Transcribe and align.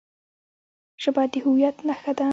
ژبه 1.01 1.23
د 1.31 1.33
هویت 1.43 1.77
نښه 1.87 2.11
ده. 2.17 2.27